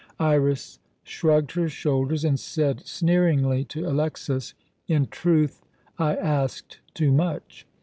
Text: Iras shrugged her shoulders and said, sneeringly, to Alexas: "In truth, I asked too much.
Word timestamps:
Iras 0.19 0.79
shrugged 1.03 1.51
her 1.51 1.69
shoulders 1.69 2.25
and 2.25 2.39
said, 2.39 2.87
sneeringly, 2.87 3.63
to 3.65 3.87
Alexas: 3.87 4.55
"In 4.87 5.05
truth, 5.05 5.61
I 5.99 6.15
asked 6.15 6.79
too 6.95 7.11
much. 7.11 7.67